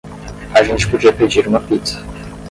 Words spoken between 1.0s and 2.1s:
pedir uma pizza.